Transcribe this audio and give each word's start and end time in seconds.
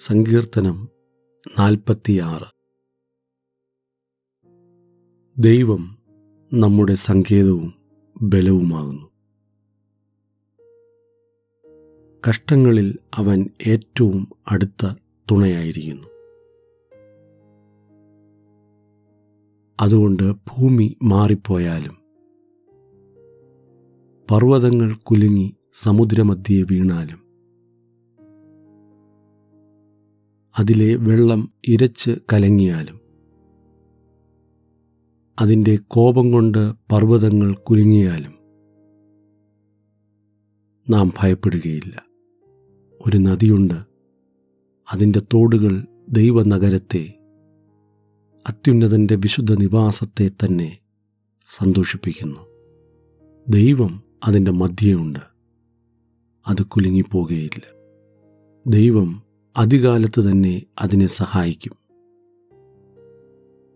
സങ്കീർത്തനം 0.00 0.88
നാൽപ്പത്തിയാറ്. 1.58 2.46
ദൈവം 5.42 5.98
നമ്മുടെ 6.52 6.94
സങ്കേതവും 6.94 7.74
ബലവുമാകുന്നു. 8.22 9.10
കഷ്ടങ്ങളിൽ 12.28 12.98
അവൻ 13.14 13.50
ഏറ്റവും 13.66 14.28
അടുത്ത 14.50 14.86
തുണയായിരിക്കുന്നു. 15.30 16.08
അതുകൊണ്ട് 19.80 20.32
ഭൂമി 20.32 20.98
മാറിപ്പോയാലും 21.02 21.96
പർവതങ്ങൾ 24.30 24.94
കുലുങ്ങി 24.94 25.56
സമുദ്രമധ്യേ 25.74 26.62
വീണാലും 26.62 27.29
അതിലെ 30.58 30.94
വെള്ളം 30.94 31.52
ഇരച്ച് 31.68 32.10
കലങ്ങിയാലും. 32.32 33.00
അതിന്റെ 35.40 35.78
കോപം 35.88 36.32
കൊണ്ട് 36.32 36.72
പർവതങ്ങൾ 36.92 37.54
കുലുങ്ങിയാലും. 37.54 38.32
നാം 40.90 41.12
ഭയപ്പെടുകയില്ല. 41.18 42.02
ഒരു 43.06 43.16
നദിയുണ്ട്. 43.16 43.82
അതിന്റെ 44.92 45.20
തോടുകൾ 45.34 45.86
ദൈവനഗരത്തെ 46.08 47.14
അത്യുന്നതന്റെ 48.48 49.16
വിശുദ്ധ 49.16 49.54
നിവാസത്തെ 49.54 50.30
തന്നെ 50.44 50.78
സന്തോഷിപ്പിക്കുന്നു. 51.44 52.40
ദൈവം 53.48 54.02
അതിന്റെ 54.24 54.50
മധ്യയുണ്ട് 54.50 55.18
അത് 56.48 56.62
കുലുങ്ങിപ്പോകുകയില്ല 56.66 57.62
ദൈവം 58.66 59.29
അതികാലത്ത് 59.56 60.30
തന്നെ 60.30 60.62
അതിനെ 60.80 61.06
സഹായിക്കും. 61.06 61.72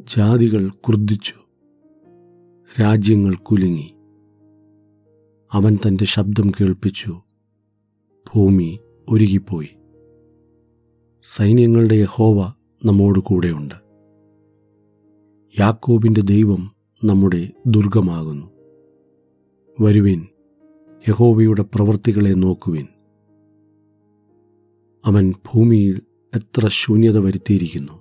ജാതികൾ 0.01 0.69
ക്രുദ്ധിച്ചു. 0.69 1.35
രാജ്യങ്ങൾ 2.83 3.35
കുലുങ്ങി. 3.35 3.95
അവൻ 5.53 5.79
തന്റെ 5.87 6.05
ശബ്ദം 6.05 6.51
കേൾപ്പിച്ചു. 6.51 7.23
ഭൂമി 8.35 8.81
ഒരുകിപ്പോയി 9.09 9.69
സൈന്യങ്ങളുടെ 11.23 11.95
യഹോവ 11.95 12.53
നമ്മോട് 12.85 13.19
കൂടെയുണ്ട്. 13.19 13.75
യാക്കോബിന്റെ 15.61 16.21
ദൈവം 16.21 16.73
നമ്മുടെ 17.05 17.53
ദുർഗമാകുന്നു. 17.67 18.47
വരുവിൻ 19.81 20.27
യഹോവയുടെ 21.09 21.63
പ്രവൃത്തികളെ 21.63 22.35
നോക്കുവിൻ. 22.35 22.87
അവൻ 25.05 25.31
ഭൂമിയിൽ 25.31 26.01
എത്ര 26.35 26.69
ശൂന്യത 26.69 27.19
വരുത്തിയിരിക്കുന്നു. 27.19 27.93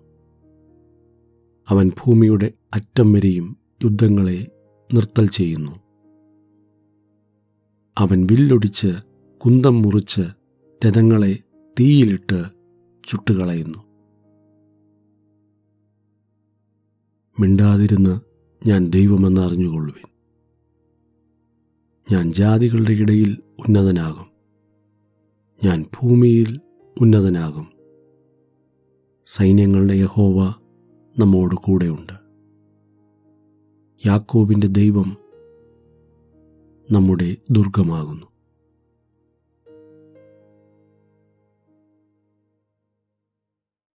അവൻ 1.70 1.90
ഭൂമിയുടെ 1.90 2.52
അറ്റം 2.73 3.14
വരെയും 3.14 3.58
യുദ്ധങ്ങളെ 3.84 4.48
നിർത്തൽ 4.94 5.28
ചെയ്യുന്നു. 5.28 5.72
അവൻ 7.98 8.28
വില്ലൊടിച്ച് 8.31 8.94
കുന്തം 9.38 9.81
മുറിച്ച് 9.81 10.22
രഥങ്ങളെ 10.88 11.40
തീയിലിട്ട് 11.80 12.44
ചുട്ടുകളയുന്നു. 13.08 13.80
മിണ്ടാതിരുന്ന് 17.40 18.22
ഞാൻ 18.68 18.90
ദൈവമെന്ന് 18.90 19.42
അറിഞ്ഞുകൊള്ളുവിൻ. 19.42 20.08
ഞാൻ 22.12 22.34
ജാതികളുടെ 22.34 22.91
ഇടയിൽ 22.91 23.38
ഉന്നതനാകും. 23.59 24.34
ഞാൻ 25.64 25.84
ഭൂമിയിൽ 25.84 26.59
ഉന്നതനാകും. 27.02 27.68
സൈന്യങ്ങളുടെ 29.26 29.94
യഹോവ 29.94 30.54
നമ്മോട് 31.20 31.56
കൂടെയുണ്ട്. 31.56 32.14
യാക്കോബിന്റെ 34.06 34.68
ദൈവം 34.68 35.18
നമ്മുടെ 36.92 37.38
ദുർഗമാകുന്നു. 37.52 38.33